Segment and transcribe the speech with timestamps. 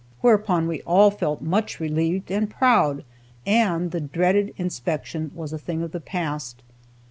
[0.21, 3.03] whereupon we all felt much relieved and proud,
[3.45, 6.63] and the dreaded inspection was a thing of the past.